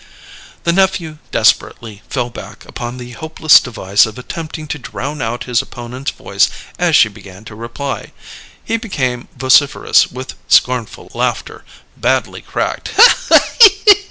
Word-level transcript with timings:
The 0.63 0.73
nephew 0.73 1.19
desperately 1.29 2.01
fell 2.09 2.31
back 2.31 2.65
upon 2.65 2.97
the 2.97 3.11
hopeless 3.11 3.59
device 3.59 4.07
of 4.07 4.17
attempting 4.17 4.65
to 4.69 4.79
drown 4.79 5.21
out 5.21 5.43
his 5.43 5.61
opponent's 5.61 6.09
voice 6.09 6.49
as 6.79 6.95
she 6.95 7.07
began 7.07 7.45
to 7.45 7.55
reply. 7.55 8.11
He 8.63 8.77
became 8.77 9.27
vociferous 9.37 10.07
with 10.11 10.33
scornful 10.47 11.11
laughter, 11.13 11.63
badly 11.95 12.41
cracked. 12.41 12.99